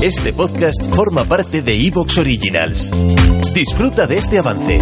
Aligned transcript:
Este 0.00 0.32
podcast 0.32 0.94
forma 0.94 1.24
parte 1.24 1.60
de 1.60 1.74
Evox 1.74 2.18
Originals. 2.18 2.92
Disfruta 3.52 4.06
de 4.06 4.18
este 4.18 4.38
avance. 4.38 4.80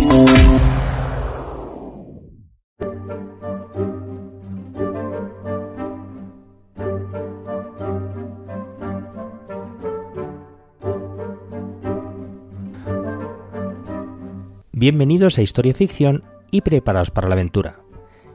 Bienvenidos 14.72 15.38
a 15.38 15.42
Historia 15.42 15.72
Ficción 15.72 16.24
y 16.50 16.60
preparaos 16.60 17.10
para 17.10 17.28
la 17.28 17.36
aventura. 17.36 17.80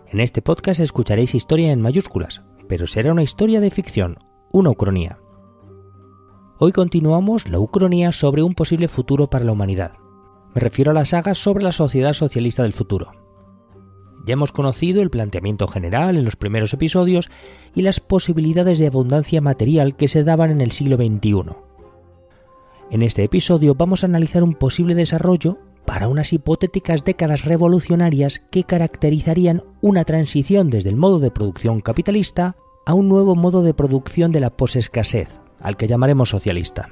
En 0.08 0.20
este 0.20 0.42
podcast 0.42 0.80
escucharéis 0.80 1.36
historia 1.36 1.72
en 1.72 1.80
mayúsculas, 1.80 2.42
pero 2.68 2.88
será 2.88 3.12
una 3.12 3.22
historia 3.22 3.60
de 3.62 3.70
ficción, 3.70 4.18
una 4.52 4.72
ucronía. 4.72 5.21
Hoy 6.64 6.74
continuamos 6.74 7.48
la 7.48 7.58
ucronía 7.58 8.12
sobre 8.12 8.44
un 8.44 8.54
posible 8.54 8.88
futuro 8.88 9.32
para 9.32 9.44
la 9.44 9.52
humanidad. 9.52 9.94
Me 10.54 10.62
refiero 10.62 10.92
a 10.92 10.94
la 10.94 11.06
saga 11.06 11.34
sobre 11.34 11.64
la 11.64 11.72
sociedad 11.72 12.14
socialista 12.14 12.62
del 12.62 12.74
futuro. 12.74 13.14
Ya 14.28 14.34
hemos 14.34 14.52
conocido 14.52 15.02
el 15.02 15.10
planteamiento 15.10 15.68
general 15.68 16.18
en 16.18 16.24
los 16.24 16.36
primeros 16.36 16.72
episodios 16.72 17.32
y 17.74 17.82
las 17.82 18.00
posibilidades 18.00 18.78
de 18.78 18.86
abundancia 18.86 19.42
material 19.42 19.96
que 19.96 20.08
se 20.08 20.24
daban 20.24 20.52
en 20.52 20.62
el 20.62 20.72
siglo 20.72 20.98
XXI. 20.98 21.46
En 22.92 23.02
este 23.02 23.24
episodio 23.24 23.74
vamos 23.74 24.04
a 24.04 24.06
analizar 24.06 24.44
un 24.44 24.54
posible 24.54 24.94
desarrollo 24.94 25.58
para 25.88 26.10
unas 26.10 26.32
hipotéticas 26.32 27.04
décadas 27.04 27.44
revolucionarias 27.44 28.38
que 28.52 28.66
caracterizarían 28.66 29.64
una 29.82 30.06
transición 30.06 30.70
desde 30.70 30.90
el 30.90 30.96
modo 30.96 31.18
de 31.18 31.32
producción 31.32 31.82
capitalista 31.82 32.56
a 32.86 32.94
un 32.94 33.10
nuevo 33.10 33.36
modo 33.36 33.64
de 33.64 33.74
producción 33.74 34.32
de 34.32 34.42
la 34.42 34.52
posescasez, 34.52 35.42
al 35.62 35.78
que 35.78 35.88
llamaremos 35.88 36.30
socialista. 36.30 36.90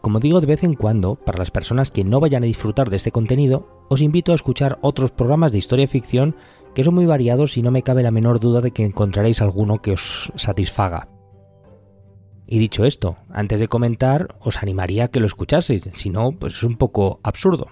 Como 0.00 0.20
digo 0.20 0.40
de 0.40 0.46
vez 0.46 0.62
en 0.62 0.74
cuando, 0.74 1.16
para 1.16 1.38
las 1.38 1.50
personas 1.50 1.90
que 1.90 2.04
no 2.04 2.20
vayan 2.20 2.44
a 2.44 2.46
disfrutar 2.46 2.90
de 2.90 2.96
este 2.96 3.10
contenido, 3.10 3.84
os 3.88 4.02
invito 4.02 4.32
a 4.32 4.36
escuchar 4.36 4.78
otros 4.80 5.10
programas 5.10 5.50
de 5.50 5.58
historia 5.58 5.84
y 5.84 5.88
ficción 5.88 6.36
que 6.74 6.84
son 6.84 6.94
muy 6.94 7.06
variados 7.06 7.56
y 7.56 7.62
no 7.62 7.70
me 7.70 7.82
cabe 7.82 8.02
la 8.02 8.10
menor 8.10 8.38
duda 8.38 8.60
de 8.60 8.70
que 8.70 8.84
encontraréis 8.84 9.40
alguno 9.40 9.82
que 9.82 9.92
os 9.92 10.30
satisfaga. 10.36 11.08
Y 12.46 12.58
dicho 12.58 12.84
esto, 12.84 13.16
antes 13.30 13.58
de 13.58 13.66
comentar, 13.66 14.36
os 14.40 14.62
animaría 14.62 15.06
a 15.06 15.08
que 15.08 15.18
lo 15.18 15.26
escuchaseis, 15.26 15.88
si 15.94 16.10
no, 16.10 16.32
pues 16.32 16.54
es 16.54 16.62
un 16.62 16.76
poco 16.76 17.18
absurdo. 17.24 17.66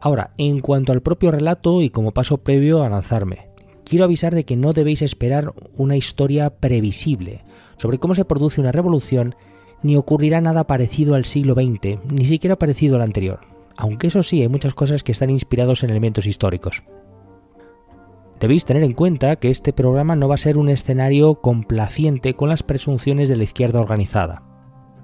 Ahora, 0.00 0.32
en 0.38 0.60
cuanto 0.60 0.92
al 0.92 1.02
propio 1.02 1.30
relato 1.30 1.82
y 1.82 1.90
como 1.90 2.12
paso 2.12 2.38
previo 2.38 2.82
a 2.82 2.88
lanzarme, 2.88 3.49
quiero 3.90 4.04
avisar 4.04 4.36
de 4.36 4.44
que 4.44 4.56
no 4.56 4.72
debéis 4.72 5.02
esperar 5.02 5.52
una 5.76 5.96
historia 5.96 6.50
previsible 6.50 7.42
sobre 7.76 7.98
cómo 7.98 8.14
se 8.14 8.24
produce 8.24 8.60
una 8.60 8.70
revolución, 8.70 9.34
ni 9.82 9.96
ocurrirá 9.96 10.40
nada 10.40 10.68
parecido 10.68 11.16
al 11.16 11.24
siglo 11.24 11.54
XX, 11.54 11.98
ni 12.12 12.24
siquiera 12.24 12.56
parecido 12.56 12.94
al 12.94 13.02
anterior, 13.02 13.40
aunque 13.76 14.06
eso 14.06 14.22
sí, 14.22 14.42
hay 14.42 14.48
muchas 14.48 14.74
cosas 14.74 15.02
que 15.02 15.10
están 15.10 15.28
inspirados 15.28 15.82
en 15.82 15.90
elementos 15.90 16.26
históricos. 16.26 16.84
Debéis 18.38 18.64
tener 18.64 18.84
en 18.84 18.92
cuenta 18.92 19.34
que 19.36 19.50
este 19.50 19.72
programa 19.72 20.14
no 20.14 20.28
va 20.28 20.36
a 20.36 20.38
ser 20.38 20.56
un 20.56 20.68
escenario 20.68 21.40
complaciente 21.40 22.34
con 22.34 22.48
las 22.48 22.62
presunciones 22.62 23.28
de 23.28 23.36
la 23.36 23.44
izquierda 23.44 23.80
organizada. 23.80 24.44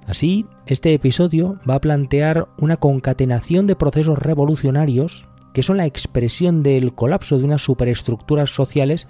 Así, 0.06 0.46
este 0.66 0.94
episodio 0.94 1.58
va 1.68 1.74
a 1.74 1.80
plantear 1.80 2.46
una 2.60 2.76
concatenación 2.76 3.66
de 3.66 3.74
procesos 3.74 4.16
revolucionarios 4.20 5.28
que 5.56 5.62
son 5.62 5.78
la 5.78 5.86
expresión 5.86 6.62
del 6.62 6.94
colapso 6.94 7.38
de 7.38 7.44
unas 7.44 7.62
superestructuras 7.62 8.54
sociales 8.54 9.08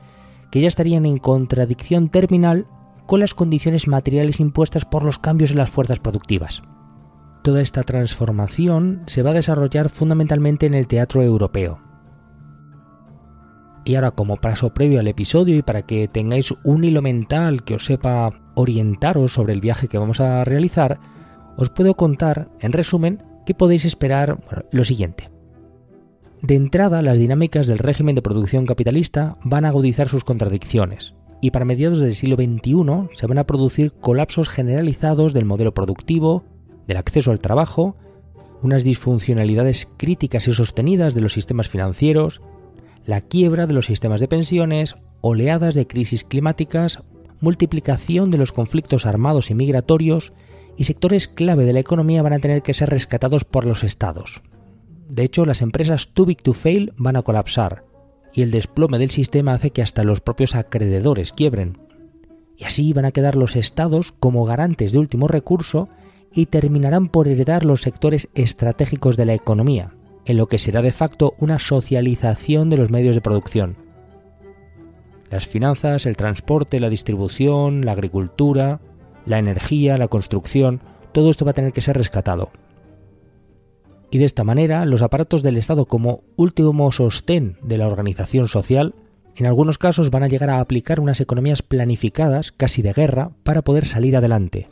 que 0.53 0.61
ya 0.61 0.69
estarían 0.69 1.05
en 1.05 1.19
contradicción 1.19 2.09
terminal 2.09 2.69
con 3.05 3.19
las 3.19 3.35
condiciones 3.35 3.89
materiales 3.89 4.39
impuestas 4.39 4.85
por 4.85 5.03
los 5.03 5.19
cambios 5.19 5.51
en 5.51 5.57
las 5.57 5.71
fuerzas 5.71 5.99
productivas. 5.99 6.63
Toda 7.43 7.63
esta 7.63 7.83
transformación 7.83 9.03
se 9.07 9.25
va 9.25 9.31
a 9.31 9.35
desarrollar 9.35 9.89
fundamentalmente 9.89 10.67
en 10.67 10.75
el 10.75 10.87
teatro 10.87 11.21
europeo, 11.21 11.81
y 13.85 13.97
ahora 13.97 14.13
como 14.13 14.37
paso 14.37 14.73
previo 14.73 15.01
al 15.01 15.09
episodio 15.09 15.57
y 15.57 15.63
para 15.63 15.83
que 15.83 16.07
tengáis 16.07 16.55
un 16.63 16.85
hilo 16.85 17.03
mental 17.03 17.65
que 17.65 17.75
os 17.75 17.87
sepa 17.87 18.31
orientaros 18.55 19.33
sobre 19.33 19.53
el 19.53 19.61
viaje 19.61 19.89
que 19.89 19.99
vamos 19.99 20.21
a 20.21 20.45
realizar, 20.45 21.01
os 21.57 21.71
puedo 21.71 21.97
contar, 21.97 22.51
en 22.61 22.71
resumen, 22.71 23.25
que 23.45 23.55
podéis 23.55 23.85
esperar 23.85 24.39
lo 24.71 24.85
siguiente. 24.85 25.36
De 26.43 26.55
entrada, 26.55 27.03
las 27.03 27.19
dinámicas 27.19 27.67
del 27.67 27.79
régimen 27.79 28.15
de 28.15 28.23
producción 28.23 28.67
capitalista 28.67 29.39
van 29.43 29.65
a 29.65 29.69
agudizar 29.69 30.09
sus 30.09 30.25
contradicciones, 30.25 31.15
y 31.41 31.51
para 31.51 31.65
mediados 31.65 31.99
del 31.99 32.15
siglo 32.15 32.37
XXI 32.37 33.17
se 33.17 33.27
van 33.27 33.39
a 33.39 33.47
producir 33.47 33.93
colapsos 33.93 34.49
generalizados 34.49 35.33
del 35.33 35.47
modelo 35.47 35.73
productivo, 35.73 36.45
del 36.87 36.99
acceso 36.99 37.31
al 37.31 37.41
trabajo, 37.41 37.97
unas 38.63 38.85
disfuncionalidades 38.85 39.89
críticas 39.97 40.47
y 40.49 40.53
sostenidas 40.53 41.15
de 41.15 41.21
los 41.21 41.33
sistemas 41.33 41.69
financieros, 41.69 42.43
la 43.05 43.21
quiebra 43.21 43.67
de 43.67 43.75
los 43.75 43.87
sistemas 43.87 44.21
de 44.21 44.29
pensiones, 44.29 44.97
oleadas 45.21 45.75
de 45.75 45.87
crisis 45.87 46.25
climáticas, 46.25 47.03
multiplicación 47.41 48.31
de 48.31 48.39
los 48.39 48.53
conflictos 48.53 49.07
armados 49.07 49.51
y 49.51 49.55
migratorios, 49.55 50.33
y 50.77 50.85
sectores 50.85 51.29
clave 51.29 51.65
de 51.65 51.73
la 51.73 51.81
economía 51.81 52.23
van 52.23 52.35
a 52.35 52.39
tener 52.39 52.63
que 52.63 52.75
ser 52.75 52.91
rescatados 52.91 53.45
por 53.45 53.65
los 53.65 53.85
estados. 53.85 54.43
De 55.09 55.25
hecho, 55.25 55.45
las 55.45 55.63
empresas 55.63 56.09
too 56.09 56.27
big 56.27 56.43
to 56.43 56.53
fail 56.53 56.93
van 56.97 57.17
a 57.17 57.23
colapsar, 57.23 57.85
y 58.33 58.43
el 58.43 58.51
desplome 58.51 58.99
del 58.99 59.11
sistema 59.11 59.55
hace 59.55 59.71
que 59.71 59.83
hasta 59.83 60.05
los 60.05 60.21
propios 60.21 60.55
acreedores 60.55 61.33
quiebren. 61.33 61.79
Y 62.57 62.65
así 62.65 62.93
van 62.93 63.05
a 63.05 63.13
quedar 63.13 63.37
los 63.37 63.57
estados 63.57 64.13
como 64.13 64.45
garantes 64.45 64.93
de 64.93 64.99
último 64.99 65.29
recurso 65.29 65.89
y 66.33 66.47
terminarán 66.47 67.09
por 67.09 67.29
heredar 67.29 67.65
los 67.65 67.83
sectores 67.83 68.29
estratégicos 68.35 69.17
de 69.17 69.27
la 69.27 69.35
economía, 69.35 69.93
en 70.25 70.37
lo 70.37 70.49
que 70.49 70.59
será 70.59 70.83
de 70.83 70.93
facto 70.93 71.35
una 71.39 71.59
socialización 71.59 72.69
de 72.69 72.77
los 72.77 72.91
medios 72.91 73.15
de 73.15 73.21
producción. 73.21 73.77
Las 75.31 75.47
finanzas, 75.47 76.07
el 76.07 76.17
transporte, 76.17 76.81
la 76.81 76.91
distribución, 76.91 77.85
la 77.85 77.93
agricultura, 77.93 78.81
la 79.25 79.39
energía, 79.39 79.99
la 79.99 80.09
construcción, 80.09 80.81
todo 81.13 81.31
esto 81.31 81.45
va 81.45 81.53
a 81.53 81.55
tener 81.55 81.73
que 81.73 81.81
ser 81.81 81.97
rescatado. 81.97 82.51
Y 84.11 84.19
de 84.19 84.25
esta 84.25 84.45
manera, 84.45 84.85
los 84.85 85.03
aparatos 85.03 85.43
del 85.43 85.57
Estado 85.57 85.87
como 85.87 86.23
último 86.37 86.93
sostén 86.93 87.59
de 87.63 87.79
la 87.79 87.89
organización 87.89 88.49
social, 88.49 88.95
en 89.35 89.47
algunos 89.47 89.79
casos 89.79 90.11
van 90.11 90.23
a 90.23 90.29
llegar 90.29 90.49
a 90.51 90.61
aplicar 90.61 91.01
unas 91.01 91.21
economías 91.21 91.63
planificadas, 91.63 92.53
casi 92.53 92.83
de 92.83 92.93
guerra, 92.93 93.33
para 93.43 93.63
poder 93.63 93.85
salir 93.85 94.17
adelante. 94.17 94.69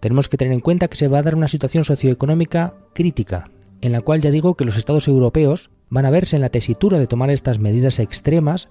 Tenemos 0.00 0.28
que 0.28 0.36
tener 0.36 0.52
en 0.52 0.60
cuenta 0.60 0.88
que 0.88 0.96
se 0.96 1.06
va 1.06 1.18
a 1.18 1.22
dar 1.22 1.36
una 1.36 1.46
situación 1.46 1.84
socioeconómica 1.84 2.74
crítica, 2.92 3.50
en 3.80 3.92
la 3.92 4.00
cual 4.00 4.20
ya 4.20 4.32
digo 4.32 4.56
que 4.56 4.64
los 4.64 4.76
estados 4.76 5.06
europeos 5.06 5.70
van 5.90 6.06
a 6.06 6.10
verse 6.10 6.34
en 6.34 6.42
la 6.42 6.48
tesitura 6.48 6.98
de 6.98 7.06
tomar 7.06 7.30
estas 7.30 7.60
medidas 7.60 8.00
extremas, 8.00 8.68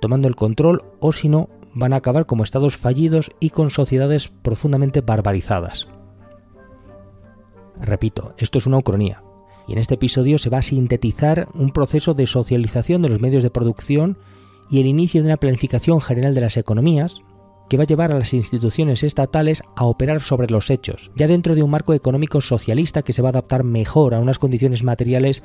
tomando 0.00 0.28
el 0.28 0.36
control 0.36 0.84
o 1.00 1.12
si 1.12 1.28
no, 1.28 1.48
van 1.74 1.92
a 1.92 1.96
acabar 1.96 2.26
como 2.26 2.44
estados 2.44 2.76
fallidos 2.76 3.32
y 3.40 3.50
con 3.50 3.70
sociedades 3.70 4.28
profundamente 4.28 5.00
barbarizadas. 5.00 5.88
Repito, 7.80 8.34
esto 8.38 8.58
es 8.58 8.66
una 8.66 8.78
ucronía, 8.78 9.22
y 9.66 9.72
en 9.72 9.78
este 9.78 9.94
episodio 9.94 10.38
se 10.38 10.50
va 10.50 10.58
a 10.58 10.62
sintetizar 10.62 11.48
un 11.54 11.70
proceso 11.70 12.14
de 12.14 12.26
socialización 12.26 13.02
de 13.02 13.08
los 13.08 13.20
medios 13.20 13.42
de 13.42 13.50
producción 13.50 14.18
y 14.70 14.80
el 14.80 14.86
inicio 14.86 15.22
de 15.22 15.28
una 15.28 15.36
planificación 15.36 16.00
general 16.00 16.34
de 16.34 16.40
las 16.40 16.56
economías, 16.56 17.22
que 17.68 17.76
va 17.76 17.82
a 17.82 17.86
llevar 17.86 18.12
a 18.12 18.18
las 18.18 18.32
instituciones 18.32 19.02
estatales 19.02 19.62
a 19.76 19.84
operar 19.84 20.22
sobre 20.22 20.50
los 20.50 20.70
hechos, 20.70 21.10
ya 21.16 21.28
dentro 21.28 21.54
de 21.54 21.62
un 21.62 21.70
marco 21.70 21.92
económico 21.92 22.40
socialista 22.40 23.02
que 23.02 23.12
se 23.12 23.22
va 23.22 23.28
a 23.28 23.30
adaptar 23.30 23.62
mejor 23.62 24.14
a 24.14 24.20
unas 24.20 24.38
condiciones 24.38 24.82
materiales 24.82 25.42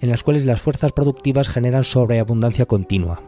en 0.00 0.10
las 0.10 0.22
cuales 0.22 0.44
las 0.44 0.60
fuerzas 0.60 0.92
productivas 0.92 1.48
generan 1.48 1.84
sobreabundancia 1.84 2.66
continua. 2.66 3.22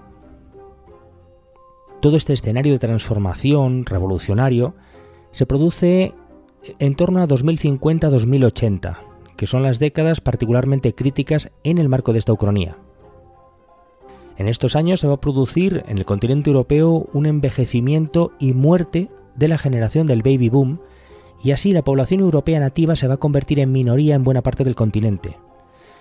Todo 2.00 2.18
este 2.18 2.34
escenario 2.34 2.72
de 2.72 2.78
transformación 2.78 3.86
revolucionario 3.86 4.74
se 5.30 5.46
produce 5.46 6.12
en 6.78 6.94
torno 6.94 7.20
a 7.20 7.28
2050-2080, 7.28 8.98
que 9.36 9.46
son 9.46 9.62
las 9.62 9.78
décadas 9.78 10.20
particularmente 10.20 10.94
críticas 10.94 11.50
en 11.62 11.78
el 11.78 11.88
marco 11.88 12.12
de 12.12 12.18
esta 12.18 12.32
ucronía. 12.32 12.76
En 14.36 14.48
estos 14.48 14.74
años 14.74 15.00
se 15.00 15.06
va 15.06 15.14
a 15.14 15.20
producir 15.20 15.84
en 15.86 15.98
el 15.98 16.04
continente 16.04 16.50
europeo 16.50 17.06
un 17.12 17.26
envejecimiento 17.26 18.32
y 18.38 18.52
muerte 18.52 19.08
de 19.36 19.48
la 19.48 19.58
generación 19.58 20.06
del 20.06 20.22
baby 20.22 20.48
boom, 20.48 20.80
y 21.42 21.52
así 21.52 21.72
la 21.72 21.82
población 21.82 22.20
europea 22.20 22.58
nativa 22.58 22.96
se 22.96 23.06
va 23.06 23.14
a 23.14 23.18
convertir 23.18 23.60
en 23.60 23.70
minoría 23.70 24.14
en 24.14 24.24
buena 24.24 24.42
parte 24.42 24.64
del 24.64 24.74
continente. 24.74 25.36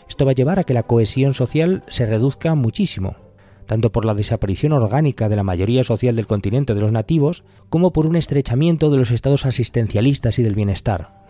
Esto 0.07 0.25
va 0.25 0.31
a 0.31 0.35
llevar 0.35 0.59
a 0.59 0.63
que 0.63 0.73
la 0.73 0.83
cohesión 0.83 1.33
social 1.33 1.83
se 1.87 2.05
reduzca 2.05 2.55
muchísimo, 2.55 3.15
tanto 3.65 3.91
por 3.91 4.05
la 4.05 4.13
desaparición 4.13 4.73
orgánica 4.73 5.29
de 5.29 5.35
la 5.35 5.43
mayoría 5.43 5.83
social 5.83 6.15
del 6.15 6.27
continente 6.27 6.73
de 6.73 6.81
los 6.81 6.91
nativos, 6.91 7.43
como 7.69 7.93
por 7.93 8.05
un 8.05 8.15
estrechamiento 8.15 8.89
de 8.89 8.97
los 8.97 9.11
estados 9.11 9.45
asistencialistas 9.45 10.39
y 10.39 10.43
del 10.43 10.55
bienestar. 10.55 11.23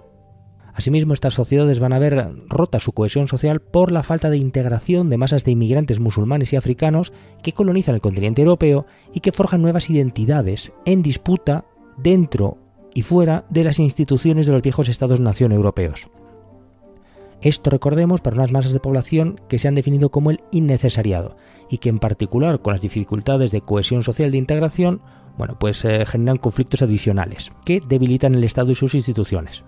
Asimismo, 0.74 1.13
estas 1.13 1.35
sociedades 1.35 1.80
van 1.80 1.94
a 1.94 2.00
ver 2.00 2.31
rota 2.47 2.80
su 2.80 2.94
cohesión 2.94 3.27
social 3.27 3.62
por 3.62 3.91
la 3.91 4.01
falta 4.01 4.30
de 4.31 4.38
integración 4.38 5.09
de 5.09 5.18
masas 5.18 5.44
de 5.44 5.51
inmigrantes 5.51 6.00
musulmanes 6.00 6.51
y 6.51 6.56
africanos 6.56 7.13
que 7.44 7.53
colonizan 7.53 7.95
el 7.95 8.01
continente 8.01 8.41
europeo 8.41 8.88
y 9.13 9.19
que 9.19 9.31
forjan 9.31 9.62
nuevas 9.62 9.89
identidades 9.89 10.74
en 10.86 11.03
disputa 11.03 11.65
dentro 11.97 12.57
y 12.95 13.03
fuera 13.03 13.45
de 13.50 13.63
las 13.63 13.77
instituciones 13.79 14.47
de 14.47 14.51
los 14.51 14.63
viejos 14.63 14.89
Estados-nación 14.89 15.51
europeos. 15.51 16.07
Esto 17.44 17.69
recordemos 17.69 18.22
para 18.22 18.38
unas 18.38 18.54
masas 18.54 18.72
de 18.72 18.80
población 18.80 19.42
que 19.50 19.60
se 19.60 19.68
han 19.68 19.75
definido 19.75 20.12
como 20.12 20.31
el 20.31 20.40
innecesariado 20.51 21.36
y 21.69 21.80
que 21.80 21.90
en 21.90 22.00
particular 22.00 22.62
con 22.62 22.72
las 22.72 22.81
dificultades 22.81 23.51
de 23.51 23.60
cohesión 23.60 24.01
social 24.01 24.31
de 24.31 24.38
integración, 24.38 25.01
bueno, 25.38 25.57
pues 25.60 25.84
eh, 25.84 26.06
generan 26.06 26.38
conflictos 26.38 26.81
adicionales 26.81 27.51
que 27.66 27.81
debilitan 27.86 28.34
el 28.34 28.45
Estado 28.45 28.72
y 28.72 28.75
sus 28.75 28.95
instituciones. 28.95 29.66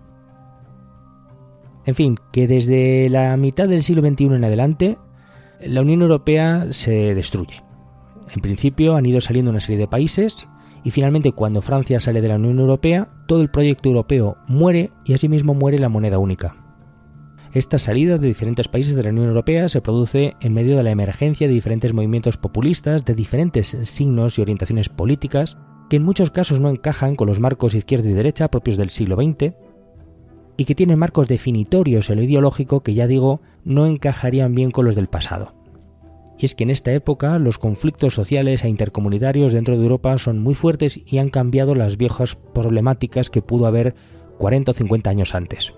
En 1.85 1.95
fin, 1.95 2.17
que 2.31 2.47
desde 2.47 3.09
la 3.09 3.35
mitad 3.35 3.67
del 3.67 3.83
siglo 3.83 4.07
XXI 4.07 4.25
en 4.27 4.45
adelante, 4.45 4.97
la 5.59 5.81
Unión 5.81 6.01
Europea 6.01 6.67
se 6.71 7.13
destruye. 7.13 7.61
En 8.33 8.41
principio 8.41 8.95
han 8.95 9.05
ido 9.05 9.19
saliendo 9.19 9.51
una 9.51 9.59
serie 9.59 9.79
de 9.79 9.87
países 9.89 10.47
y 10.85 10.91
finalmente 10.91 11.33
cuando 11.33 11.61
Francia 11.61 11.99
sale 11.99 12.21
de 12.21 12.29
la 12.29 12.35
Unión 12.35 12.57
Europea, 12.57 13.09
todo 13.27 13.41
el 13.41 13.51
proyecto 13.51 13.89
europeo 13.89 14.37
muere 14.47 14.91
y 15.03 15.13
asimismo 15.13 15.53
muere 15.53 15.77
la 15.77 15.89
moneda 15.89 16.19
única. 16.19 16.64
Esta 17.55 17.79
salida 17.79 18.17
de 18.17 18.27
diferentes 18.27 18.67
países 18.67 18.97
de 18.97 19.03
la 19.03 19.11
Unión 19.11 19.29
Europea 19.29 19.69
se 19.69 19.79
produce 19.79 20.35
en 20.41 20.53
medio 20.53 20.75
de 20.75 20.83
la 20.83 20.91
emergencia 20.91 21.47
de 21.47 21.53
diferentes 21.53 21.93
movimientos 21.93 22.35
populistas 22.35 23.05
de 23.05 23.15
diferentes 23.15 23.77
signos 23.83 24.37
y 24.37 24.41
orientaciones 24.41 24.89
políticas 24.89 25.57
que 25.89 25.95
en 25.95 26.03
muchos 26.03 26.31
casos 26.31 26.59
no 26.59 26.67
encajan 26.67 27.15
con 27.15 27.29
los 27.29 27.39
marcos 27.39 27.73
izquierda 27.73 28.09
y 28.09 28.13
derecha 28.13 28.51
propios 28.51 28.75
del 28.75 28.89
siglo 28.89 29.15
XX 29.15 29.53
y 30.57 30.65
que 30.65 30.75
tienen 30.75 30.99
marcos 30.99 31.29
definitorios 31.29 32.09
en 32.09 32.17
lo 32.17 32.23
ideológico 32.23 32.83
que 32.83 32.93
ya 32.93 33.07
digo 33.07 33.39
no 33.63 33.85
encajarían 33.85 34.53
bien 34.53 34.71
con 34.71 34.83
los 34.83 34.97
del 34.97 35.07
pasado. 35.07 35.55
Y 36.37 36.47
es 36.47 36.55
que 36.55 36.65
en 36.65 36.71
esta 36.71 36.91
época 36.91 37.39
los 37.39 37.57
conflictos 37.57 38.15
sociales 38.15 38.65
e 38.65 38.69
intercomunitarios 38.69 39.53
dentro 39.53 39.77
de 39.77 39.83
Europa 39.83 40.17
son 40.17 40.39
muy 40.39 40.55
fuertes 40.55 40.99
y 41.05 41.19
han 41.19 41.29
cambiado 41.29 41.73
las 41.73 41.95
viejas 41.95 42.35
problemáticas 42.35 43.29
que 43.29 43.41
pudo 43.41 43.65
haber 43.65 43.95
40 44.39 44.71
o 44.71 44.73
50 44.73 45.09
años 45.09 45.33
antes. 45.33 45.73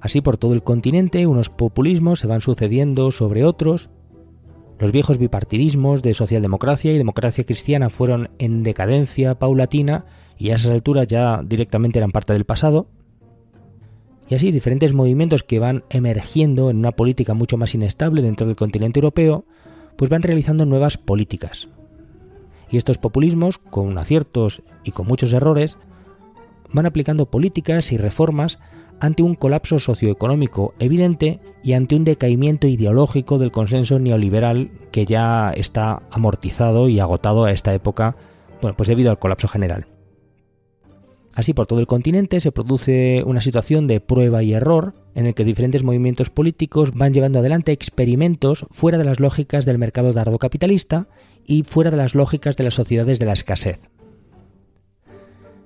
Así 0.00 0.20
por 0.20 0.38
todo 0.38 0.54
el 0.54 0.62
continente 0.62 1.26
unos 1.26 1.50
populismos 1.50 2.20
se 2.20 2.26
van 2.26 2.40
sucediendo 2.40 3.10
sobre 3.10 3.44
otros. 3.44 3.90
Los 4.78 4.92
viejos 4.92 5.18
bipartidismos 5.18 6.02
de 6.02 6.14
socialdemocracia 6.14 6.92
y 6.92 6.98
democracia 6.98 7.44
cristiana 7.44 7.90
fueron 7.90 8.30
en 8.38 8.62
decadencia 8.62 9.38
paulatina 9.38 10.06
y 10.38 10.50
a 10.50 10.54
esas 10.54 10.72
alturas 10.72 11.06
ya 11.06 11.42
directamente 11.44 11.98
eran 11.98 12.12
parte 12.12 12.32
del 12.32 12.46
pasado. 12.46 12.86
Y 14.30 14.36
así 14.36 14.52
diferentes 14.52 14.94
movimientos 14.94 15.42
que 15.42 15.58
van 15.58 15.84
emergiendo 15.90 16.70
en 16.70 16.78
una 16.78 16.92
política 16.92 17.34
mucho 17.34 17.58
más 17.58 17.74
inestable 17.74 18.22
dentro 18.22 18.46
del 18.46 18.56
continente 18.56 19.00
europeo, 19.00 19.44
pues 19.96 20.08
van 20.08 20.22
realizando 20.22 20.64
nuevas 20.64 20.96
políticas. 20.96 21.68
Y 22.70 22.78
estos 22.78 22.96
populismos, 22.96 23.58
con 23.58 23.98
aciertos 23.98 24.62
y 24.84 24.92
con 24.92 25.06
muchos 25.06 25.32
errores, 25.32 25.76
van 26.72 26.86
aplicando 26.86 27.30
políticas 27.30 27.92
y 27.92 27.98
reformas 27.98 28.60
ante 29.00 29.22
un 29.22 29.34
colapso 29.34 29.78
socioeconómico 29.78 30.74
evidente 30.78 31.40
y 31.62 31.72
ante 31.72 31.96
un 31.96 32.04
decaimiento 32.04 32.66
ideológico 32.66 33.38
del 33.38 33.50
consenso 33.50 33.98
neoliberal 33.98 34.70
que 34.92 35.06
ya 35.06 35.50
está 35.50 36.02
amortizado 36.10 36.88
y 36.88 37.00
agotado 37.00 37.44
a 37.44 37.52
esta 37.52 37.74
época, 37.74 38.16
bueno, 38.60 38.76
pues 38.76 38.88
debido 38.88 39.10
al 39.10 39.18
colapso 39.18 39.48
general. 39.48 39.86
Así 41.32 41.54
por 41.54 41.66
todo 41.66 41.80
el 41.80 41.86
continente 41.86 42.40
se 42.40 42.52
produce 42.52 43.22
una 43.24 43.40
situación 43.40 43.86
de 43.86 44.00
prueba 44.00 44.42
y 44.42 44.52
error 44.52 44.94
en 45.14 45.26
el 45.26 45.34
que 45.34 45.44
diferentes 45.44 45.82
movimientos 45.82 46.28
políticos 46.28 46.92
van 46.92 47.14
llevando 47.14 47.38
adelante 47.38 47.72
experimentos 47.72 48.66
fuera 48.70 48.98
de 48.98 49.04
las 49.04 49.20
lógicas 49.20 49.64
del 49.64 49.78
mercado 49.78 50.12
dardo 50.12 50.38
capitalista 50.38 51.08
y 51.46 51.62
fuera 51.62 51.90
de 51.90 51.96
las 51.96 52.14
lógicas 52.14 52.56
de 52.56 52.64
las 52.64 52.74
sociedades 52.74 53.18
de 53.18 53.26
la 53.26 53.32
escasez. 53.32 53.80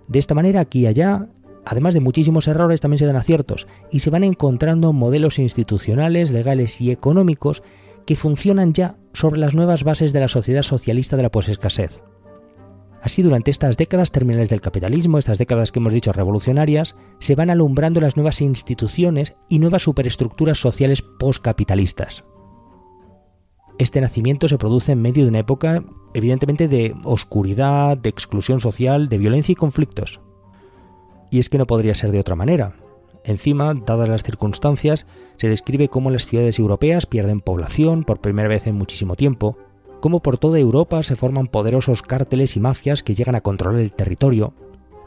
De 0.06 0.18
esta 0.18 0.34
manera, 0.34 0.60
aquí 0.60 0.80
y 0.80 0.86
allá, 0.86 1.28
Además 1.66 1.94
de 1.94 2.00
muchísimos 2.00 2.46
errores, 2.46 2.80
también 2.80 2.98
se 2.98 3.06
dan 3.06 3.16
aciertos 3.16 3.66
y 3.90 4.00
se 4.00 4.10
van 4.10 4.24
encontrando 4.24 4.92
modelos 4.92 5.38
institucionales, 5.38 6.30
legales 6.30 6.80
y 6.80 6.90
económicos 6.90 7.62
que 8.06 8.16
funcionan 8.16 8.74
ya 8.74 8.96
sobre 9.12 9.40
las 9.40 9.54
nuevas 9.54 9.84
bases 9.84 10.12
de 10.12 10.20
la 10.20 10.28
sociedad 10.28 10.62
socialista 10.62 11.16
de 11.16 11.22
la 11.22 11.30
posescasez. 11.30 12.02
Así, 13.00 13.22
durante 13.22 13.50
estas 13.50 13.76
décadas 13.76 14.10
terminales 14.10 14.48
del 14.48 14.62
capitalismo, 14.62 15.18
estas 15.18 15.36
décadas 15.36 15.72
que 15.72 15.78
hemos 15.78 15.92
dicho 15.92 16.12
revolucionarias, 16.12 16.96
se 17.18 17.34
van 17.34 17.50
alumbrando 17.50 18.00
las 18.00 18.16
nuevas 18.16 18.40
instituciones 18.40 19.34
y 19.48 19.58
nuevas 19.58 19.82
superestructuras 19.82 20.58
sociales 20.58 21.02
postcapitalistas. 21.02 22.24
Este 23.78 24.00
nacimiento 24.00 24.48
se 24.48 24.56
produce 24.56 24.92
en 24.92 25.02
medio 25.02 25.24
de 25.24 25.30
una 25.30 25.40
época, 25.40 25.84
evidentemente, 26.14 26.68
de 26.68 26.94
oscuridad, 27.04 27.98
de 27.98 28.08
exclusión 28.08 28.60
social, 28.60 29.08
de 29.08 29.18
violencia 29.18 29.52
y 29.52 29.56
conflictos. 29.56 30.20
Y 31.34 31.40
es 31.40 31.48
que 31.48 31.58
no 31.58 31.66
podría 31.66 31.96
ser 31.96 32.12
de 32.12 32.20
otra 32.20 32.36
manera. 32.36 32.76
Encima, 33.24 33.74
dadas 33.74 34.08
las 34.08 34.22
circunstancias, 34.22 35.04
se 35.36 35.48
describe 35.48 35.88
cómo 35.88 36.12
las 36.12 36.26
ciudades 36.26 36.60
europeas 36.60 37.06
pierden 37.06 37.40
población 37.40 38.04
por 38.04 38.20
primera 38.20 38.48
vez 38.48 38.68
en 38.68 38.76
muchísimo 38.76 39.16
tiempo, 39.16 39.58
cómo 39.98 40.20
por 40.20 40.38
toda 40.38 40.60
Europa 40.60 41.02
se 41.02 41.16
forman 41.16 41.48
poderosos 41.48 42.02
cárteles 42.02 42.54
y 42.54 42.60
mafias 42.60 43.02
que 43.02 43.16
llegan 43.16 43.34
a 43.34 43.40
controlar 43.40 43.80
el 43.80 43.92
territorio, 43.92 44.54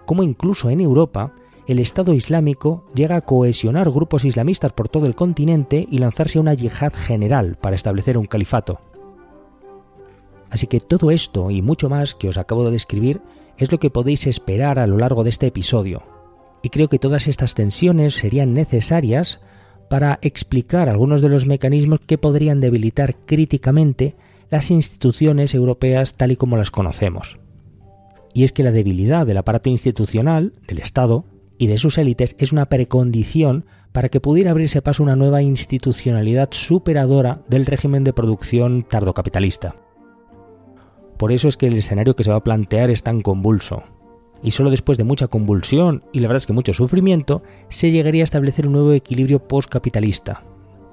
cómo 0.06 0.22
incluso 0.22 0.70
en 0.70 0.82
Europa 0.82 1.32
el 1.66 1.80
Estado 1.80 2.14
Islámico 2.14 2.84
llega 2.94 3.16
a 3.16 3.22
cohesionar 3.22 3.90
grupos 3.90 4.26
islamistas 4.26 4.74
por 4.74 4.90
todo 4.90 5.06
el 5.06 5.16
continente 5.16 5.88
y 5.90 6.00
lanzarse 6.00 6.40
a 6.40 6.42
una 6.42 6.56
yihad 6.56 6.92
general 6.92 7.56
para 7.56 7.78
establecer 7.78 8.18
un 8.18 8.26
califato. 8.26 8.82
Así 10.50 10.68
que 10.68 10.82
todo 10.82 11.10
esto 11.10 11.52
y 11.52 11.62
mucho 11.62 11.88
más 11.88 12.16
que 12.16 12.28
os 12.28 12.36
acabo 12.36 12.66
de 12.66 12.72
describir 12.72 13.22
es 13.58 13.72
lo 13.72 13.80
que 13.80 13.90
podéis 13.90 14.28
esperar 14.28 14.78
a 14.78 14.88
lo 14.88 14.98
largo 14.98 15.24
de 15.24 15.30
este 15.30 15.48
episodio, 15.48 16.17
y 16.62 16.70
creo 16.70 16.90
que 16.90 17.00
todas 17.00 17.28
estas 17.28 17.54
tensiones 17.56 18.16
serían 18.16 18.54
necesarias 18.54 19.40
para 19.90 20.20
explicar 20.22 20.90
algunos 20.90 21.22
de 21.22 21.30
los 21.30 21.46
mecanismos 21.46 22.00
que 22.06 22.18
podrían 22.18 22.60
debilitar 22.60 23.16
críticamente 23.26 24.16
las 24.50 24.72
instituciones 24.72 25.54
europeas 25.54 26.16
tal 26.16 26.32
y 26.32 26.36
como 26.36 26.58
las 26.58 26.72
conocemos. 26.72 27.40
Y 28.34 28.44
es 28.44 28.52
que 28.52 28.64
la 28.64 28.72
debilidad 28.72 29.26
del 29.26 29.38
aparato 29.38 29.70
institucional, 29.70 30.54
del 30.68 30.80
Estado 30.80 31.26
y 31.58 31.68
de 31.68 31.78
sus 31.78 31.98
élites 31.98 32.36
es 32.38 32.52
una 32.52 32.68
precondición 32.68 33.66
para 33.92 34.10
que 34.10 34.22
pudiera 34.22 34.52
abrirse 34.52 34.82
paso 34.82 35.02
una 35.02 35.16
nueva 35.16 35.42
institucionalidad 35.42 36.50
superadora 36.52 37.42
del 37.48 37.66
régimen 37.66 38.04
de 38.04 38.14
producción 38.14 38.84
tardocapitalista. 38.84 39.76
Por 41.18 41.32
eso 41.32 41.48
es 41.48 41.58
que 41.58 41.68
el 41.68 41.74
escenario 41.74 42.16
que 42.16 42.24
se 42.24 42.30
va 42.30 42.38
a 42.38 42.44
plantear 42.44 42.92
es 42.92 43.02
tan 43.02 43.22
convulso, 43.22 43.84
y 44.44 44.52
solo 44.52 44.70
después 44.70 44.98
de 44.98 45.04
mucha 45.04 45.28
convulsión 45.28 46.04
y 46.14 46.20
la 46.20 46.28
verdad 46.28 46.44
es 46.44 46.48
que 46.48 46.54
mucho 46.54 46.74
sufrimiento, 46.74 47.44
se 47.70 47.92
llegaría 47.92 48.24
a 48.24 48.26
establecer 48.26 48.68
un 48.68 48.74
nuevo 48.74 48.94
equilibrio 48.94 49.48
postcapitalista. 49.48 50.44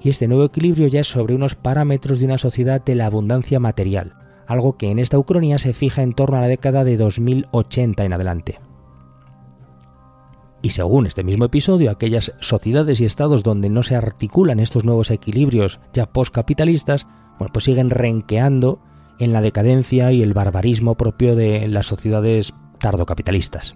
Y 0.01 0.09
este 0.09 0.27
nuevo 0.27 0.45
equilibrio 0.45 0.87
ya 0.87 1.01
es 1.01 1.07
sobre 1.07 1.35
unos 1.35 1.55
parámetros 1.55 2.19
de 2.19 2.25
una 2.25 2.37
sociedad 2.37 2.83
de 2.83 2.95
la 2.95 3.07
abundancia 3.07 3.59
material, 3.59 4.13
algo 4.47 4.77
que 4.77 4.91
en 4.91 4.99
esta 4.99 5.17
Ucrania 5.17 5.57
se 5.57 5.73
fija 5.73 6.03
en 6.03 6.13
torno 6.13 6.37
a 6.37 6.41
la 6.41 6.47
década 6.47 6.83
de 6.83 6.97
2080 6.97 8.05
en 8.05 8.13
adelante. 8.13 8.59
Y 10.61 10.71
según 10.71 11.05
este 11.05 11.23
mismo 11.23 11.45
episodio, 11.45 11.91
aquellas 11.91 12.33
sociedades 12.39 12.99
y 12.99 13.05
estados 13.05 13.43
donde 13.43 13.69
no 13.69 13.83
se 13.83 13.95
articulan 13.95 14.59
estos 14.59 14.83
nuevos 14.83 15.11
equilibrios 15.11 15.79
ya 15.93 16.07
postcapitalistas, 16.07 17.07
bueno, 17.37 17.53
pues 17.53 17.65
siguen 17.65 17.91
renqueando 17.91 18.79
en 19.19 19.31
la 19.31 19.41
decadencia 19.41 20.11
y 20.11 20.23
el 20.23 20.33
barbarismo 20.33 20.95
propio 20.95 21.35
de 21.35 21.67
las 21.67 21.85
sociedades 21.85 22.53
tardocapitalistas. 22.79 23.75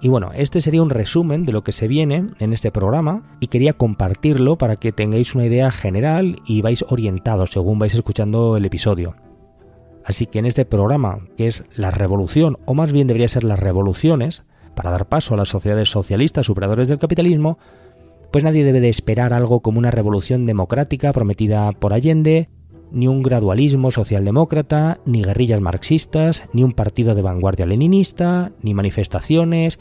Y 0.00 0.08
bueno, 0.08 0.32
este 0.34 0.60
sería 0.60 0.82
un 0.82 0.90
resumen 0.90 1.44
de 1.44 1.52
lo 1.52 1.62
que 1.62 1.70
se 1.70 1.86
viene 1.86 2.26
en 2.40 2.52
este 2.52 2.72
programa 2.72 3.22
y 3.38 3.46
quería 3.46 3.72
compartirlo 3.72 4.58
para 4.58 4.74
que 4.74 4.90
tengáis 4.90 5.36
una 5.36 5.46
idea 5.46 5.70
general 5.70 6.40
y 6.44 6.60
vais 6.60 6.84
orientados 6.88 7.52
según 7.52 7.78
vais 7.78 7.94
escuchando 7.94 8.56
el 8.56 8.64
episodio. 8.64 9.14
Así 10.04 10.26
que 10.26 10.40
en 10.40 10.46
este 10.46 10.64
programa, 10.64 11.20
que 11.36 11.46
es 11.46 11.64
la 11.76 11.92
revolución, 11.92 12.58
o 12.64 12.74
más 12.74 12.90
bien 12.90 13.06
debería 13.06 13.28
ser 13.28 13.44
las 13.44 13.60
revoluciones, 13.60 14.42
para 14.74 14.90
dar 14.90 15.06
paso 15.06 15.34
a 15.34 15.36
las 15.36 15.50
sociedades 15.50 15.90
socialistas 15.90 16.46
superadores 16.46 16.88
del 16.88 16.98
capitalismo, 16.98 17.58
pues 18.32 18.42
nadie 18.42 18.64
debe 18.64 18.80
de 18.80 18.88
esperar 18.88 19.32
algo 19.32 19.60
como 19.60 19.78
una 19.78 19.90
revolución 19.90 20.46
democrática 20.46 21.12
prometida 21.12 21.70
por 21.70 21.92
Allende, 21.92 22.48
ni 22.92 23.08
un 23.08 23.22
gradualismo 23.22 23.90
socialdemócrata, 23.90 25.00
ni 25.04 25.22
guerrillas 25.22 25.60
marxistas, 25.60 26.42
ni 26.52 26.62
un 26.62 26.72
partido 26.72 27.14
de 27.14 27.22
vanguardia 27.22 27.66
leninista, 27.66 28.52
ni 28.62 28.74
manifestaciones, 28.74 29.78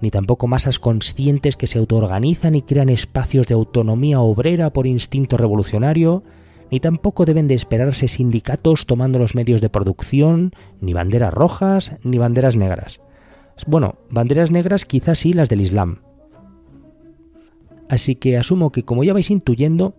ni 0.00 0.10
tampoco 0.10 0.46
masas 0.46 0.78
conscientes 0.78 1.56
que 1.56 1.66
se 1.66 1.78
autoorganizan 1.78 2.54
y 2.54 2.62
crean 2.62 2.88
espacios 2.88 3.46
de 3.46 3.54
autonomía 3.54 4.20
obrera 4.20 4.72
por 4.72 4.86
instinto 4.86 5.36
revolucionario, 5.36 6.22
ni 6.70 6.80
tampoco 6.80 7.24
deben 7.24 7.48
de 7.48 7.54
esperarse 7.54 8.08
sindicatos 8.08 8.86
tomando 8.86 9.18
los 9.18 9.34
medios 9.34 9.60
de 9.60 9.70
producción, 9.70 10.52
ni 10.80 10.92
banderas 10.92 11.34
rojas, 11.34 11.92
ni 12.04 12.18
banderas 12.18 12.56
negras. 12.56 13.00
Bueno, 13.66 13.96
banderas 14.10 14.50
negras 14.50 14.84
quizás 14.84 15.18
sí 15.18 15.32
las 15.32 15.48
del 15.48 15.60
Islam. 15.60 15.98
Así 17.88 18.14
que 18.14 18.38
asumo 18.38 18.70
que 18.70 18.84
como 18.84 19.02
ya 19.02 19.12
vais 19.12 19.30
intuyendo, 19.30 19.94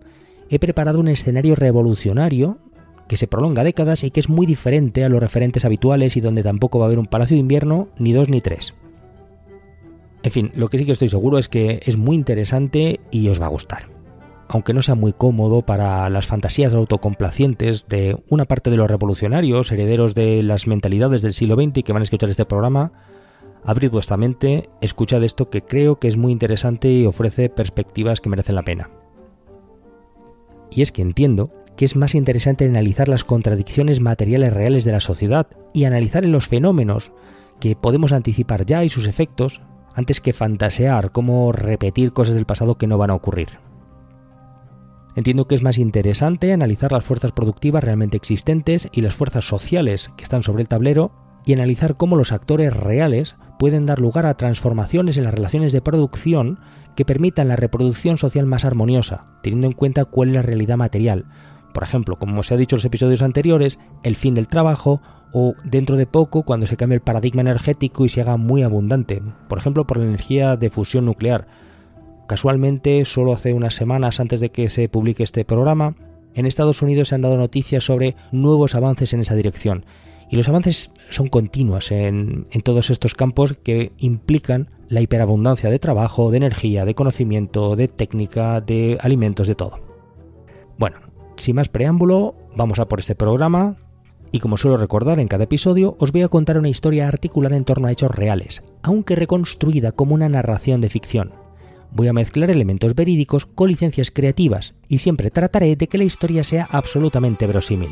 he 0.52 0.60
preparado 0.60 1.00
un 1.00 1.08
escenario 1.08 1.56
revolucionario 1.56 2.60
que 3.08 3.18
se 3.18 3.28
prolonga 3.28 3.64
décadas 3.64 4.04
y 4.04 4.12
que 4.12 4.20
es 4.20 4.30
muy 4.30 4.46
diferente 4.46 5.04
a 5.04 5.10
los 5.10 5.22
referentes 5.22 5.66
habituales 5.66 6.18
y 6.18 6.22
donde 6.22 6.44
tampoco 6.44 6.78
va 6.78 6.86
a 6.86 6.88
haber 6.88 7.00
un 7.00 7.08
palacio 7.08 7.36
de 7.36 7.42
invierno, 7.42 7.88
ni 7.98 8.12
dos 8.12 8.30
ni 8.30 8.42
tres. 8.42 8.74
En 10.24 10.32
fin, 10.32 10.52
lo 10.54 10.68
que 10.68 10.78
sí 10.78 10.86
que 10.86 10.92
estoy 10.92 11.08
seguro 11.08 11.38
es 11.38 11.48
que 11.48 11.80
es 11.86 11.98
muy 11.98 12.16
interesante 12.16 13.00
y 13.12 13.30
os 13.30 13.42
va 13.42 13.46
a 13.46 13.50
gustar. 13.50 13.90
Aunque 14.50 14.74
no 14.74 14.84
sea 14.84 14.96
muy 14.96 15.14
cómodo 15.14 15.62
para 15.62 16.10
las 16.10 16.28
fantasías 16.28 16.74
autocomplacientes 16.74 17.88
de 17.88 18.18
una 18.30 18.46
parte 18.46 18.70
de 18.70 18.78
los 18.78 18.92
revolucionarios, 18.92 19.72
herederos 19.72 20.16
de 20.16 20.44
las 20.44 20.68
mentalidades 20.68 21.22
del 21.22 21.34
siglo 21.34 21.56
XX 21.56 21.84
que 21.84 21.94
van 21.94 22.02
a 22.02 22.04
escuchar 22.04 22.30
este 22.30 22.46
programa, 22.46 22.92
abrid 23.64 23.90
vuestra 23.90 24.18
mente, 24.18 24.70
escuchad 24.82 25.24
esto 25.24 25.50
que 25.50 25.62
creo 25.62 25.98
que 25.98 26.10
es 26.10 26.18
muy 26.18 26.34
interesante 26.34 26.90
y 26.92 27.06
ofrece 27.06 27.50
perspectivas 27.50 28.20
que 28.20 28.30
merecen 28.30 28.56
la 28.56 28.64
pena. 28.64 29.01
Y 30.72 30.82
es 30.82 30.92
que 30.92 31.02
entiendo 31.02 31.52
que 31.76 31.86
es 31.86 31.96
más 31.96 32.16
interesante 32.16 32.66
analizar 32.66 33.08
las 33.08 33.24
contradicciones 33.24 34.00
materiales 34.00 34.54
reales 34.54 34.84
de 34.84 34.94
la 34.94 35.00
sociedad 35.00 35.48
y 35.74 35.84
analizar 35.86 36.24
en 36.24 36.32
los 36.32 36.48
fenómenos 36.48 37.12
que 37.60 37.76
podemos 37.76 38.14
anticipar 38.14 38.66
ya 38.66 38.84
y 38.84 38.90
sus 38.90 39.08
efectos 39.08 39.62
antes 39.94 40.22
que 40.22 40.34
fantasear 40.34 41.12
cómo 41.12 41.52
repetir 41.52 42.14
cosas 42.14 42.34
del 42.34 42.46
pasado 42.46 42.78
que 42.78 42.88
no 42.88 42.98
van 42.98 43.12
a 43.12 43.16
ocurrir. 43.16 43.60
Entiendo 45.16 45.46
que 45.46 45.56
es 45.56 45.62
más 45.62 45.78
interesante 45.78 46.54
analizar 46.54 46.92
las 46.92 47.04
fuerzas 47.04 47.34
productivas 47.34 47.84
realmente 47.84 48.16
existentes 48.16 48.88
y 48.94 49.02
las 49.02 49.14
fuerzas 49.14 49.46
sociales 49.46 50.10
que 50.16 50.24
están 50.24 50.44
sobre 50.44 50.62
el 50.62 50.70
tablero 50.70 51.12
y 51.46 51.54
analizar 51.54 51.98
cómo 51.98 52.16
los 52.16 52.32
actores 52.32 52.74
reales 52.74 53.36
pueden 53.60 53.86
dar 53.86 54.00
lugar 54.00 54.26
a 54.26 54.38
transformaciones 54.38 55.18
en 55.18 55.26
las 55.26 55.34
relaciones 55.34 55.74
de 55.74 55.82
producción 55.82 56.60
que 56.96 57.06
permitan 57.06 57.48
la 57.48 57.56
reproducción 57.56 58.18
social 58.18 58.46
más 58.46 58.66
armoniosa, 58.66 59.22
teniendo 59.42 59.68
en 59.68 59.74
cuenta 59.74 60.06
cuál 60.06 60.30
es 60.30 60.36
la 60.36 60.42
realidad 60.42 60.78
material. 60.78 61.26
Por 61.74 61.84
ejemplo, 61.84 62.18
como 62.18 62.44
se 62.44 62.54
ha 62.54 62.58
dicho 62.58 62.76
en 62.76 62.78
los 62.78 62.86
episodios 62.86 63.22
anteriores, 63.22 63.80
el 64.04 64.16
fin 64.16 64.36
del 64.36 64.48
trabajo 64.48 65.02
o 65.34 65.56
dentro 65.64 65.96
de 65.96 66.06
poco 66.06 66.44
cuando 66.44 66.68
se 66.68 66.78
cambie 66.78 66.96
el 66.96 67.02
paradigma 67.02 67.42
energético 67.42 68.06
y 68.06 68.10
se 68.10 68.22
haga 68.22 68.38
muy 68.38 68.64
abundante, 68.64 69.22
por 69.48 69.58
ejemplo 69.58 69.88
por 69.88 69.98
la 69.98 70.06
energía 70.06 70.58
de 70.58 70.70
fusión 70.70 71.06
nuclear. 71.06 71.48
Casualmente, 72.28 73.04
solo 73.06 73.34
hace 73.34 73.54
unas 73.54 73.76
semanas 73.76 74.20
antes 74.20 74.40
de 74.40 74.52
que 74.52 74.70
se 74.70 74.90
publique 74.90 75.24
este 75.24 75.46
programa, 75.46 75.96
en 76.34 76.46
Estados 76.46 76.82
Unidos 76.82 77.10
se 77.10 77.16
han 77.16 77.22
dado 77.22 77.38
noticias 77.38 77.84
sobre 77.84 78.16
nuevos 78.32 78.76
avances 78.76 79.14
en 79.14 79.20
esa 79.20 79.36
dirección. 79.36 79.86
Y 80.30 80.38
los 80.38 80.48
avances 80.48 80.92
son 81.10 81.28
continuos 81.28 81.92
en, 81.92 82.48
en 82.52 82.62
todos 82.62 82.90
estos 82.90 83.16
campos 83.16 83.58
que 83.64 83.92
implican 83.98 84.70
la 84.92 85.00
hiperabundancia 85.00 85.70
de 85.70 85.80
trabajo, 85.80 86.32
de 86.32 86.38
energía, 86.38 86.84
de 86.84 86.96
conocimiento, 86.96 87.78
de 87.78 87.88
técnica, 87.88 88.60
de 88.60 88.98
alimentos, 89.00 89.48
de 89.48 89.56
todo. 89.56 89.80
Bueno, 90.78 90.98
sin 91.38 91.56
más 91.56 91.70
preámbulo, 91.70 92.36
vamos 92.58 92.78
a 92.78 92.90
por 92.90 93.00
este 93.00 93.16
programa. 93.16 93.78
Y 94.34 94.42
como 94.42 94.58
suelo 94.58 94.76
recordar 94.76 95.22
en 95.22 95.30
cada 95.30 95.46
episodio, 95.46 95.96
os 95.98 96.12
voy 96.12 96.24
a 96.24 96.28
contar 96.28 96.58
una 96.58 96.68
historia 96.68 97.08
articulada 97.08 97.56
en 97.56 97.64
torno 97.64 97.88
a 97.88 97.92
hechos 97.94 98.12
reales, 98.12 98.64
aunque 98.82 99.16
reconstruida 99.16 99.94
como 99.94 100.14
una 100.14 100.28
narración 100.28 100.82
de 100.82 100.90
ficción. 100.90 101.32
Voy 101.92 102.10
a 102.10 102.14
mezclar 102.14 102.52
elementos 102.52 102.94
verídicos 102.94 103.46
con 103.46 103.70
licencias 103.70 104.12
creativas 104.12 104.76
y 104.90 104.98
siempre 104.98 105.32
trataré 105.32 105.78
de 105.78 105.88
que 105.88 106.00
la 106.00 106.04
historia 106.04 106.44
sea 106.44 106.68
absolutamente 106.70 107.48
verosímil. 107.48 107.92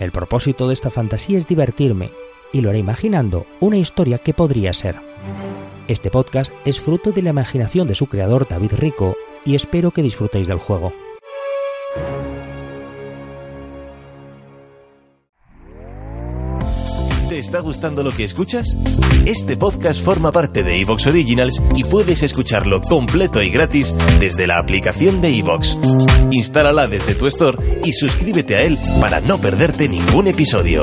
El 0.00 0.12
propósito 0.12 0.66
de 0.66 0.72
esta 0.72 0.88
fantasía 0.88 1.36
es 1.36 1.46
divertirme, 1.46 2.08
y 2.54 2.62
lo 2.62 2.70
haré 2.70 2.78
imaginando 2.78 3.44
una 3.60 3.76
historia 3.76 4.16
que 4.16 4.32
podría 4.32 4.72
ser. 4.72 4.96
Este 5.88 6.10
podcast 6.10 6.52
es 6.64 6.80
fruto 6.80 7.12
de 7.12 7.22
la 7.22 7.30
imaginación 7.30 7.86
de 7.86 7.94
su 7.94 8.06
creador 8.06 8.48
David 8.48 8.72
Rico 8.72 9.16
y 9.44 9.54
espero 9.54 9.92
que 9.92 10.02
disfrutéis 10.02 10.48
del 10.48 10.58
juego. 10.58 10.92
¿Te 17.28 17.38
está 17.38 17.60
gustando 17.60 18.02
lo 18.02 18.10
que 18.10 18.24
escuchas? 18.24 18.76
Este 19.26 19.56
podcast 19.56 20.02
forma 20.02 20.32
parte 20.32 20.64
de 20.64 20.80
Evox 20.80 21.06
Originals 21.06 21.62
y 21.76 21.84
puedes 21.84 22.24
escucharlo 22.24 22.80
completo 22.80 23.40
y 23.40 23.50
gratis 23.50 23.94
desde 24.18 24.48
la 24.48 24.58
aplicación 24.58 25.20
de 25.20 25.38
Evox. 25.38 25.78
Instálala 26.32 26.88
desde 26.88 27.14
tu 27.14 27.28
store 27.28 27.80
y 27.84 27.92
suscríbete 27.92 28.56
a 28.56 28.62
él 28.62 28.76
para 29.00 29.20
no 29.20 29.38
perderte 29.38 29.88
ningún 29.88 30.26
episodio. 30.26 30.82